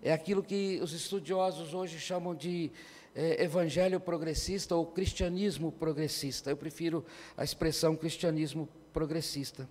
[0.02, 2.70] é aquilo que os estudiosos hoje chamam de
[3.14, 6.50] é, evangelho progressista ou cristianismo progressista.
[6.50, 7.04] Eu prefiro
[7.36, 9.68] a expressão cristianismo progressista.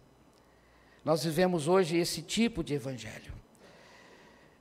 [1.06, 3.34] Nós vivemos hoje esse tipo de evangelho.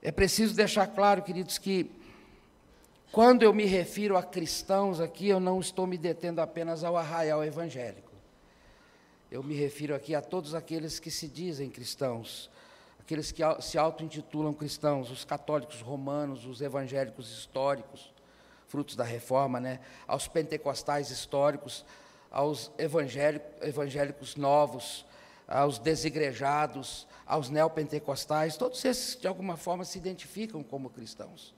[0.02, 1.90] É preciso deixar claro, queridos, que
[3.10, 7.42] quando eu me refiro a cristãos aqui, eu não estou me detendo apenas ao arraial
[7.42, 8.12] evangélico.
[9.30, 12.50] Eu me refiro aqui a todos aqueles que se dizem cristãos,
[13.04, 18.10] aqueles que se auto-intitulam cristãos, os católicos romanos, os evangélicos históricos,
[18.66, 19.80] frutos da reforma, né?
[20.06, 21.84] aos pentecostais históricos,
[22.30, 25.04] aos evangélicos novos,
[25.46, 31.54] aos desigrejados, aos neopentecostais, todos esses, de alguma forma, se identificam como cristãos.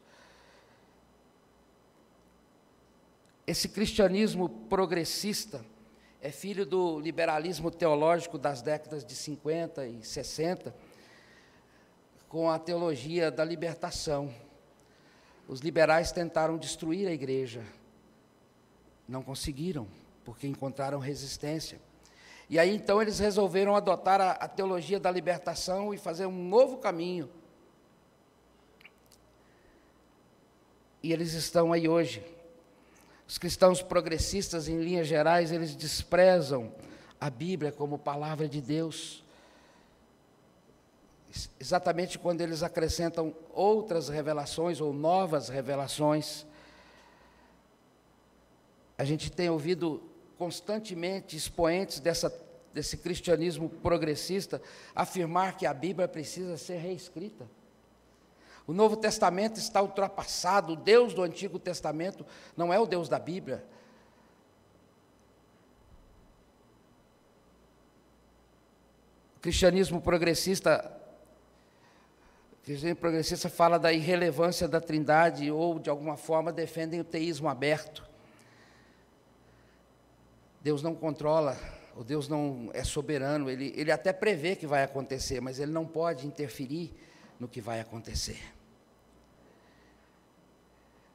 [3.47, 5.65] Esse cristianismo progressista
[6.21, 10.75] é filho do liberalismo teológico das décadas de 50 e 60,
[12.29, 14.33] com a teologia da libertação.
[15.49, 17.63] Os liberais tentaram destruir a igreja,
[19.09, 19.87] não conseguiram,
[20.25, 21.81] porque encontraram resistência.
[22.49, 26.79] E aí então eles resolveram adotar a, a teologia da libertação e fazer um novo
[26.79, 27.29] caminho.
[31.03, 32.25] E eles estão aí hoje.
[33.29, 36.73] Os cristãos progressistas, em linhas gerais, eles desprezam
[37.21, 39.25] a Bíblia como palavra de Deus
[41.59, 46.47] exatamente quando eles acrescentam outras revelações ou novas revelações.
[48.99, 50.03] A gente tem ouvido
[50.39, 52.33] constantemente expoentes dessa,
[52.73, 54.61] desse cristianismo progressista
[54.95, 57.49] afirmar que a Bíblia precisa ser reescrita.
[58.67, 63.19] O Novo Testamento está ultrapassado, o Deus do Antigo Testamento não é o Deus da
[63.19, 63.65] Bíblia.
[69.37, 71.06] O cristianismo progressista
[72.67, 78.05] cristianismo progressista fala da irrelevância da Trindade ou de alguma forma defendem o teísmo aberto.
[80.61, 81.57] Deus não controla,
[81.95, 85.87] o Deus não é soberano, ele, ele até prevê que vai acontecer, mas ele não
[85.87, 86.93] pode interferir
[87.39, 88.43] no que vai acontecer.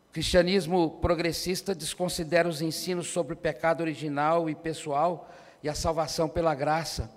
[0.09, 5.29] O cristianismo progressista desconsidera os ensinos sobre o pecado original e pessoal
[5.61, 7.11] e a salvação pela graça.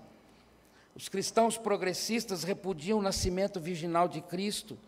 [0.94, 4.78] Os cristãos progressistas repudiam o nascimento virginal de Cristo,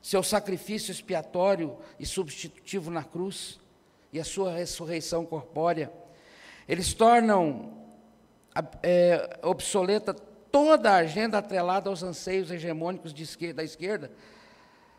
[0.00, 3.58] seu sacrifício expiatório e substitutivo na cruz
[4.12, 5.92] e a sua ressurreição corpórea.
[6.68, 7.72] Eles tornam
[8.82, 14.10] é, obsoleta toda a agenda atrelada aos anseios hegemônicos esquerda, da esquerda.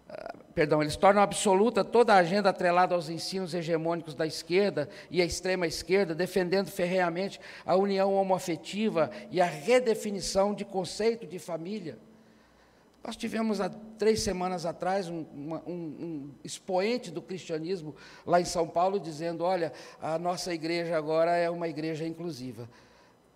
[0.09, 5.21] Uh, perdão, eles tornam absoluta toda a agenda atrelada aos ensinos hegemônicos da esquerda e
[5.21, 11.97] a extrema esquerda, defendendo ferreamente a união homoafetiva e a redefinição de conceito de família.
[13.03, 18.45] Nós tivemos há três semanas atrás um, uma, um, um, expoente do cristianismo lá em
[18.45, 22.69] São Paulo dizendo: olha, a nossa igreja agora é uma igreja inclusiva.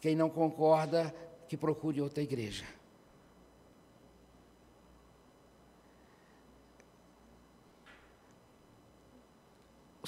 [0.02, 1.14] Quem não concorda,
[1.48, 2.66] que procure outra igreja.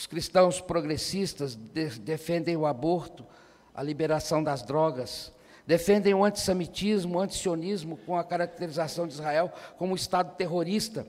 [0.03, 3.25] Os cristãos progressistas de, defendem o aborto,
[3.73, 5.31] a liberação das drogas,
[5.65, 11.07] defendem o antissemitismo, o antisionismo, com a caracterização de Israel como um Estado terrorista.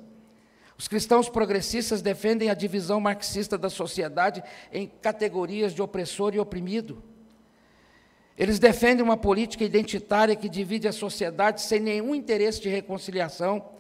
[0.78, 7.02] Os cristãos progressistas defendem a divisão marxista da sociedade em categorias de opressor e oprimido.
[8.38, 13.73] Eles defendem uma política identitária que divide a sociedade sem nenhum interesse de reconciliação.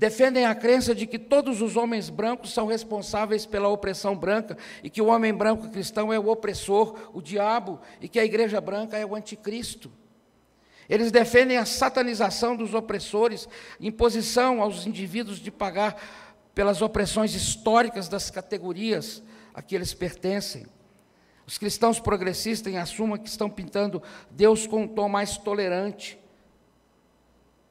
[0.00, 4.88] Defendem a crença de que todos os homens brancos são responsáveis pela opressão branca e
[4.88, 8.96] que o homem branco cristão é o opressor, o diabo, e que a igreja branca
[8.96, 9.92] é o anticristo.
[10.88, 13.46] Eles defendem a satanização dos opressores,
[13.78, 15.94] imposição aos indivíduos de pagar
[16.54, 20.64] pelas opressões históricas das categorias a que eles pertencem.
[21.46, 26.18] Os cristãos progressistas assumam que estão pintando Deus com um tom mais tolerante,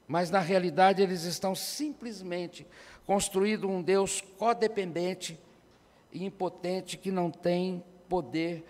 [0.10, 2.65] mas na realidade eles estão simplesmente
[3.06, 5.39] construindo um Deus codependente
[6.12, 8.65] e impotente que não tem poder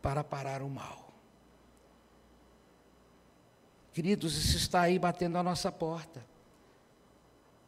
[0.00, 1.12] para parar o mal.
[3.92, 6.24] Queridos, isso está aí batendo a nossa porta.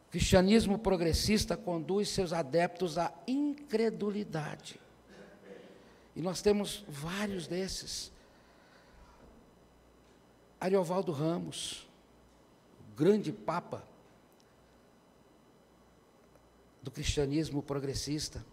[0.07, 4.81] O cristianismo progressista conduz seus adeptos à incredulidade.
[6.15, 8.13] E nós temos vários desses.
[10.61, 11.89] Ariovaldo Ramos,
[12.97, 13.87] grande papa
[16.83, 18.45] do cristianismo progressista,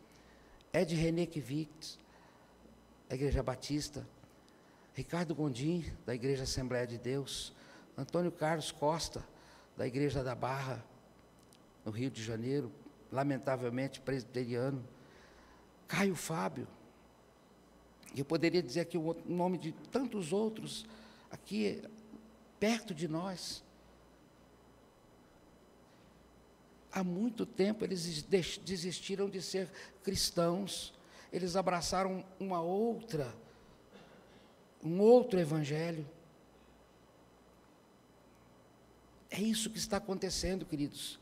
[0.73, 1.99] Ed René Kivitz,
[3.09, 4.07] da Igreja Batista,
[4.93, 7.53] Ricardo Gondim, da Igreja Assembleia de Deus,
[7.97, 9.23] Antônio Carlos Costa,
[9.77, 10.83] da Igreja da Barra,
[11.83, 12.71] no Rio de Janeiro,
[13.11, 14.83] lamentavelmente presbiteriano.
[15.87, 16.67] Caio Fábio.
[18.15, 20.85] Eu poderia dizer aqui o nome de tantos outros
[21.29, 21.81] aqui
[22.59, 23.63] perto de nós.
[26.91, 29.69] Há muito tempo eles desistiram de ser
[30.03, 30.93] cristãos,
[31.31, 33.33] eles abraçaram uma outra,
[34.83, 36.07] um outro evangelho.
[39.29, 41.17] É isso que está acontecendo, queridos.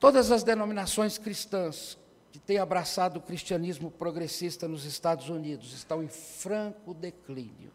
[0.00, 1.98] Todas as denominações cristãs
[2.32, 7.70] que têm abraçado o cristianismo progressista nos Estados Unidos estão em franco declínio.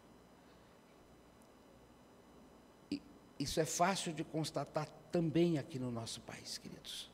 [2.90, 3.00] E
[3.38, 7.10] isso é fácil de constatar também aqui no nosso país, queridos.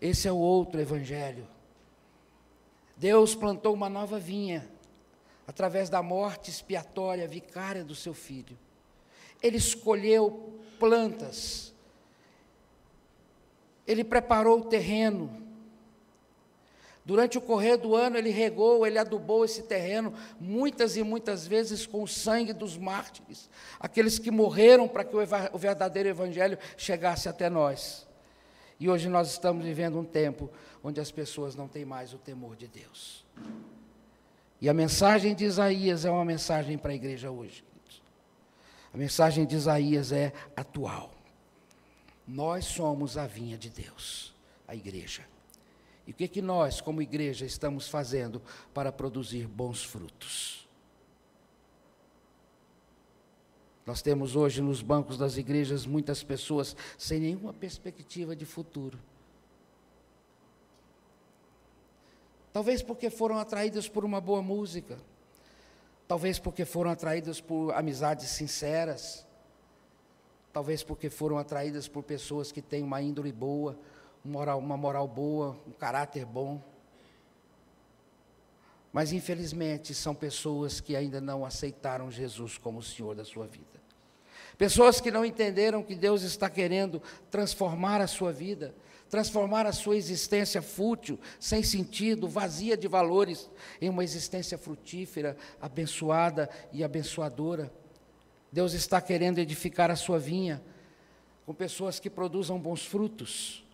[0.00, 1.46] Esse é o outro evangelho.
[2.96, 4.68] Deus plantou uma nova vinha
[5.46, 8.58] através da morte expiatória vicária do seu filho.
[9.42, 11.74] Ele escolheu plantas,
[13.86, 15.51] ele preparou o terreno.
[17.04, 21.84] Durante o correr do ano, ele regou, ele adubou esse terreno, muitas e muitas vezes
[21.84, 23.50] com o sangue dos mártires,
[23.80, 28.06] aqueles que morreram para que o verdadeiro Evangelho chegasse até nós.
[28.78, 30.50] E hoje nós estamos vivendo um tempo
[30.82, 33.24] onde as pessoas não têm mais o temor de Deus.
[34.60, 37.64] E a mensagem de Isaías é uma mensagem para a igreja hoje.
[38.94, 41.12] A mensagem de Isaías é atual.
[42.26, 44.32] Nós somos a vinha de Deus,
[44.68, 45.31] a igreja.
[46.06, 48.42] E o que, que nós, como igreja, estamos fazendo
[48.74, 50.68] para produzir bons frutos?
[53.84, 58.98] Nós temos hoje nos bancos das igrejas muitas pessoas sem nenhuma perspectiva de futuro.
[62.52, 64.98] Talvez porque foram atraídas por uma boa música,
[66.06, 69.26] talvez porque foram atraídas por amizades sinceras,
[70.52, 73.78] talvez porque foram atraídas por pessoas que têm uma índole boa,
[74.24, 76.62] moral, uma moral boa, um caráter bom.
[78.92, 83.80] Mas infelizmente são pessoas que ainda não aceitaram Jesus como o Senhor da sua vida.
[84.58, 88.74] Pessoas que não entenderam que Deus está querendo transformar a sua vida,
[89.08, 93.50] transformar a sua existência fútil, sem sentido, vazia de valores,
[93.80, 97.72] em uma existência frutífera, abençoada e abençoadora.
[98.52, 100.62] Deus está querendo edificar a sua vinha
[101.44, 103.64] com pessoas que produzam bons frutos.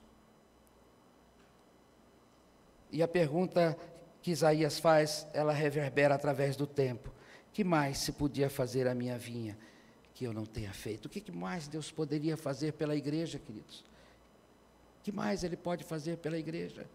[2.90, 3.76] E a pergunta
[4.22, 7.12] que Isaías faz, ela reverbera através do tempo.
[7.52, 9.58] Que mais se podia fazer a minha vinha
[10.14, 11.06] que eu não tenha feito?
[11.06, 13.80] O que mais Deus poderia fazer pela igreja, queridos?
[15.00, 16.86] O que mais Ele pode fazer pela igreja?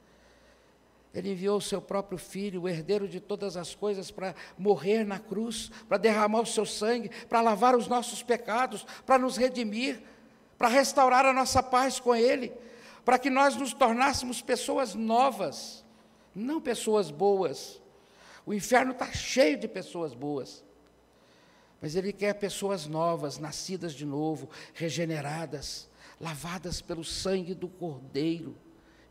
[1.14, 5.20] Ele enviou o seu próprio filho, o herdeiro de todas as coisas, para morrer na
[5.20, 10.02] cruz, para derramar o seu sangue, para lavar os nossos pecados, para nos redimir,
[10.58, 12.52] para restaurar a nossa paz com Ele,
[13.06, 15.83] para que nós nos tornássemos pessoas novas
[16.36, 17.82] não pessoas boas.
[18.46, 20.64] O inferno está cheio de pessoas boas.
[21.82, 28.56] Mas ele quer pessoas novas, nascidas de novo, regeneradas, lavadas pelo sangue do Cordeiro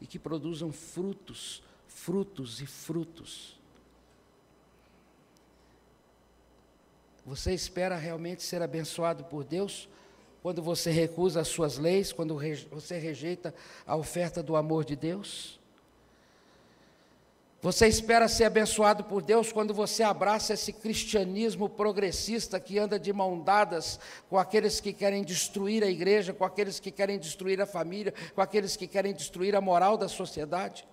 [0.01, 3.61] e que produzam frutos, frutos e frutos.
[7.25, 9.89] Você espera realmente ser abençoado por Deus
[10.43, 12.37] quando você recusa as suas leis, quando
[12.71, 13.55] você rejeita
[13.87, 15.61] a oferta do amor de Deus?
[17.63, 23.13] Você espera ser abençoado por Deus quando você abraça esse cristianismo progressista que anda de
[23.13, 27.67] mão dadas com aqueles que querem destruir a igreja, com aqueles que querem destruir a
[27.67, 30.85] família, com aqueles que querem destruir a moral da sociedade?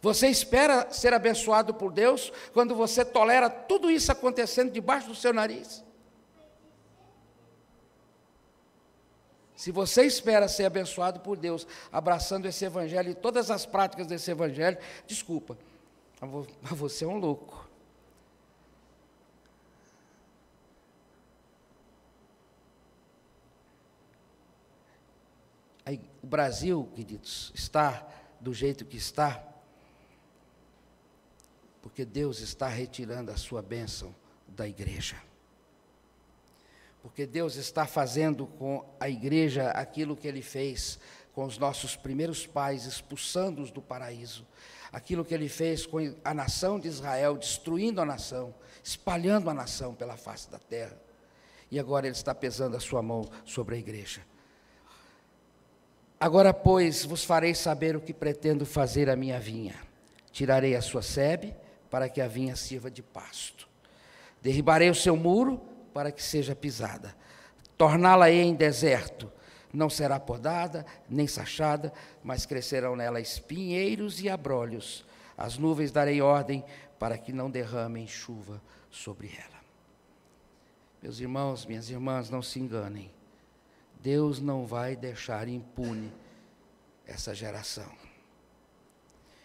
[0.00, 5.32] Você espera ser abençoado por Deus quando você tolera tudo isso acontecendo debaixo do seu
[5.32, 5.82] nariz?
[9.62, 14.28] Se você espera ser abençoado por Deus, abraçando esse evangelho e todas as práticas desse
[14.28, 15.56] evangelho, desculpa,
[16.60, 17.70] mas você é um louco.
[25.86, 28.04] Aí, o Brasil, queridos, está
[28.40, 29.46] do jeito que está,
[31.80, 34.12] porque Deus está retirando a sua bênção
[34.48, 35.22] da igreja
[37.02, 41.00] porque Deus está fazendo com a igreja aquilo que ele fez
[41.34, 44.46] com os nossos primeiros pais, expulsando-os do paraíso.
[44.92, 49.94] Aquilo que ele fez com a nação de Israel, destruindo a nação, espalhando a nação
[49.94, 50.96] pela face da terra.
[51.70, 54.20] E agora ele está pesando a sua mão sobre a igreja.
[56.20, 59.74] Agora, pois, vos farei saber o que pretendo fazer à minha vinha.
[60.30, 61.56] Tirarei a sua sebe,
[61.90, 63.68] para que a vinha sirva de pasto.
[64.40, 65.60] Derribarei o seu muro,
[65.92, 67.14] para que seja pisada.
[67.76, 69.30] Torná-la-ei em deserto,
[69.72, 75.04] não será podada, nem sachada, mas crescerão nela espinheiros e abrolhos.
[75.36, 76.64] As nuvens darei ordem
[76.98, 79.60] para que não derramem chuva sobre ela.
[81.02, 83.10] Meus irmãos, minhas irmãs, não se enganem.
[84.00, 86.12] Deus não vai deixar impune
[87.06, 88.01] essa geração.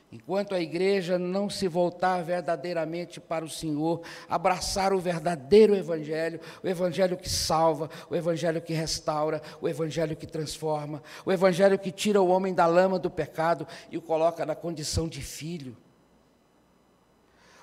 [0.09, 6.67] Enquanto a igreja não se voltar verdadeiramente para o Senhor, abraçar o verdadeiro Evangelho, o
[6.67, 12.21] Evangelho que salva, o Evangelho que restaura, o Evangelho que transforma, o Evangelho que tira
[12.21, 15.75] o homem da lama do pecado e o coloca na condição de filho,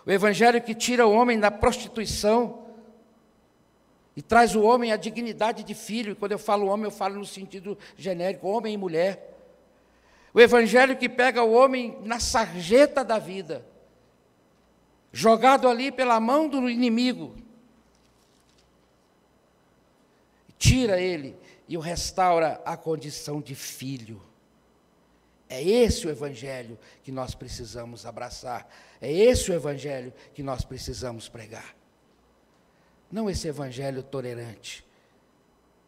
[0.07, 2.63] o Evangelho que tira o homem da prostituição
[4.15, 7.17] e traz o homem à dignidade de filho, e quando eu falo homem, eu falo
[7.17, 9.34] no sentido genérico, homem e mulher.
[10.35, 13.65] O evangelho que pega o homem na sarjeta da vida,
[15.13, 17.37] jogado ali pela mão do inimigo,
[20.59, 21.37] tira ele
[21.69, 24.21] e o restaura à condição de filho.
[25.49, 28.69] É esse o evangelho que nós precisamos abraçar,
[29.01, 31.77] é esse o evangelho que nós precisamos pregar.
[33.09, 34.85] Não esse evangelho tolerante,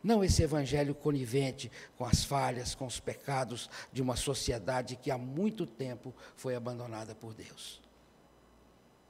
[0.07, 5.19] não esse evangelho conivente com as falhas, com os pecados de uma sociedade que há
[5.19, 7.83] muito tempo foi abandonada por Deus.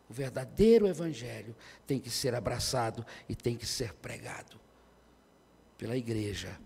[0.08, 1.54] O verdadeiro evangelho
[1.86, 4.58] tem que ser abraçado e tem que ser pregado
[5.76, 6.58] pela igreja,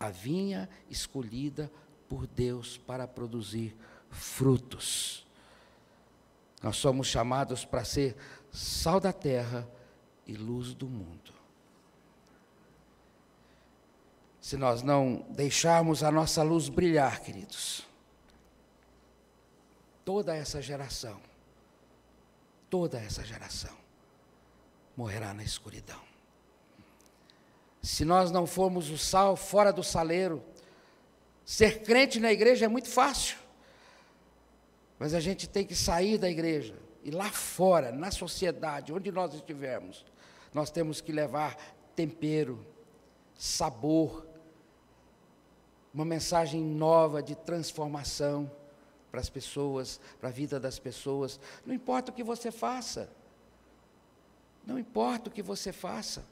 [0.00, 1.70] a vinha escolhida
[2.08, 3.76] por Deus para produzir
[4.10, 5.24] frutos.
[6.60, 8.16] Nós somos chamados para ser
[8.50, 9.68] sal da terra
[10.26, 11.31] e luz do mundo.
[14.42, 17.86] Se nós não deixarmos a nossa luz brilhar, queridos,
[20.04, 21.20] toda essa geração,
[22.68, 23.74] toda essa geração
[24.96, 26.00] morrerá na escuridão.
[27.80, 30.42] Se nós não formos o sal fora do saleiro,
[31.44, 33.38] ser crente na igreja é muito fácil.
[34.98, 36.74] Mas a gente tem que sair da igreja
[37.04, 40.04] e lá fora, na sociedade, onde nós estivermos,
[40.52, 41.56] nós temos que levar
[41.94, 42.66] tempero,
[43.36, 44.31] sabor,
[45.92, 48.50] uma mensagem nova de transformação
[49.10, 51.38] para as pessoas, para a vida das pessoas.
[51.66, 53.10] Não importa o que você faça.
[54.66, 56.24] Não importa o que você faça.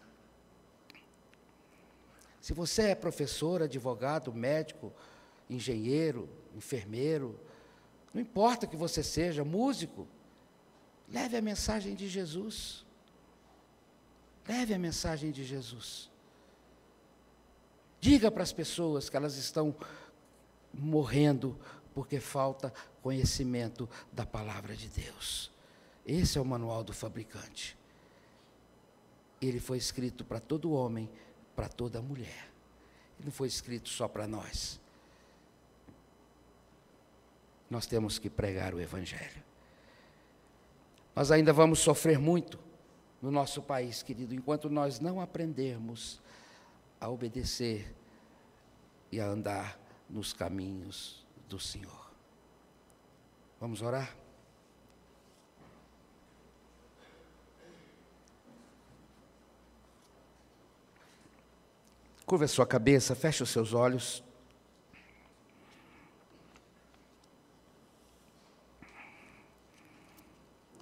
[2.41, 4.93] Se você é professor, advogado, médico,
[5.49, 7.39] engenheiro, enfermeiro,
[8.15, 10.09] não importa que você seja, músico,
[11.09, 12.87] leve a mensagem de Jesus.
[14.49, 16.10] Leve a mensagem de Jesus.
[18.01, 19.75] Diga para as pessoas que elas estão
[20.73, 21.59] morrendo
[21.95, 22.73] porque falta
[23.03, 25.51] conhecimento da palavra de Deus.
[26.07, 27.77] Esse é o manual do fabricante.
[29.41, 31.11] Ele foi escrito para todo homem,
[31.55, 32.51] para toda mulher.
[33.19, 34.81] Ele não foi escrito só para nós
[37.71, 39.43] nós temos que pregar o Evangelho.
[41.15, 42.59] Nós ainda vamos sofrer muito
[43.23, 46.21] no nosso país, querido, enquanto nós não aprendermos
[47.01, 47.95] a obedecer
[49.11, 52.11] e a andar nos caminhos do Senhor.
[53.59, 54.15] Vamos orar?
[62.27, 64.23] Curva a sua cabeça, feche os seus olhos.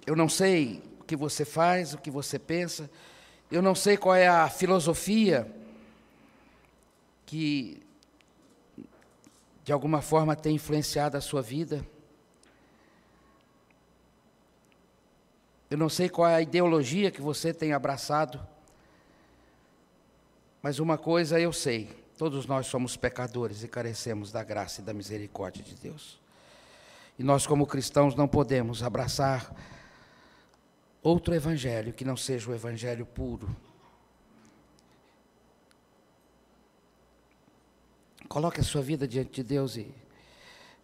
[0.05, 2.89] Eu não sei o que você faz, o que você pensa,
[3.51, 5.58] eu não sei qual é a filosofia
[7.29, 7.79] que,
[9.63, 11.85] de alguma forma, tem influenciado a sua vida.
[15.69, 18.41] Eu não sei qual é a ideologia que você tem abraçado,
[20.59, 24.91] mas uma coisa eu sei: todos nós somos pecadores e carecemos da graça e da
[24.91, 26.19] misericórdia de Deus.
[27.19, 29.53] E nós, como cristãos, não podemos abraçar
[31.03, 33.55] outro evangelho que não seja o evangelho puro.
[38.27, 39.93] Coloque a sua vida diante de Deus e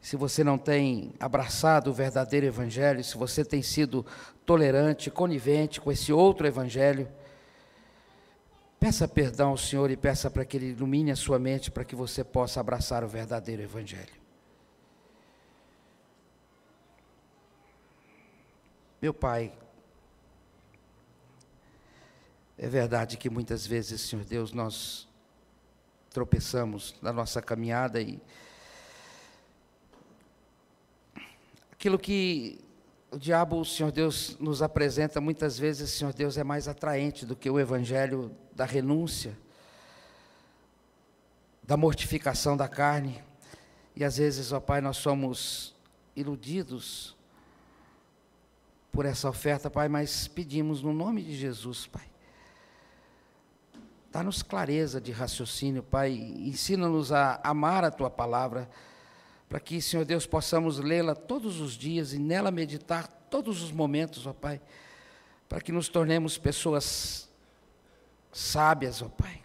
[0.06, 4.06] se você não tem abraçado o verdadeiro evangelho, se você tem sido
[4.46, 7.10] tolerante, conivente com esse outro evangelho,
[8.80, 11.96] peça perdão ao Senhor e peça para que ele ilumine a sua mente para que
[11.96, 14.14] você possa abraçar o verdadeiro evangelho.
[19.02, 19.52] Meu Pai,
[22.60, 25.08] é verdade que muitas vezes, Senhor Deus, nós
[26.16, 28.22] tropeçamos na nossa caminhada e
[31.74, 32.58] aquilo que
[33.12, 37.36] o diabo, o Senhor Deus, nos apresenta muitas vezes, Senhor Deus, é mais atraente do
[37.36, 39.38] que o evangelho da renúncia,
[41.62, 43.22] da mortificação da carne.
[43.94, 45.76] E às vezes, ó Pai, nós somos
[46.16, 47.14] iludidos
[48.90, 52.15] por essa oferta, Pai, mas pedimos no nome de Jesus, Pai
[54.16, 56.14] Dá-nos clareza de raciocínio, Pai.
[56.14, 58.70] Ensina-nos a amar a Tua palavra,
[59.50, 64.26] para que, Senhor Deus, possamos lê-la todos os dias e nela meditar todos os momentos,
[64.26, 64.62] ó Pai.
[65.50, 67.28] Para que nos tornemos pessoas
[68.32, 69.42] sábias, ó Pai.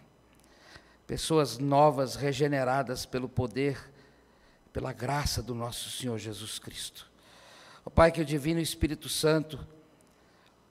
[1.05, 3.77] Pessoas novas, regeneradas pelo poder,
[4.71, 7.11] pela graça do nosso Senhor Jesus Cristo.
[7.85, 9.67] Ó Pai, que o Divino Espírito Santo,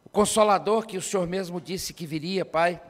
[0.03, 2.81] o Consolador que o Senhor mesmo disse que viria, Pai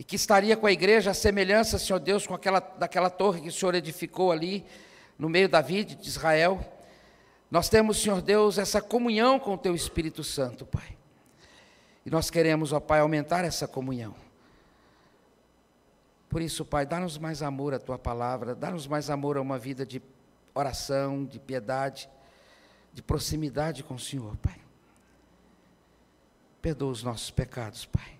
[0.00, 3.48] e que estaria com a igreja a semelhança, Senhor Deus, com aquela, daquela torre que
[3.48, 4.64] o Senhor edificou ali,
[5.18, 6.58] no meio da vida de Israel.
[7.50, 10.96] Nós temos, Senhor Deus, essa comunhão com o Teu Espírito Santo, Pai.
[12.06, 14.14] E nós queremos, ó Pai, aumentar essa comunhão.
[16.30, 19.84] Por isso, Pai, dá-nos mais amor à Tua palavra, dá-nos mais amor a uma vida
[19.84, 20.00] de
[20.54, 22.08] oração, de piedade,
[22.90, 24.56] de proximidade com o Senhor, Pai.
[26.62, 28.19] Perdoa os nossos pecados, Pai.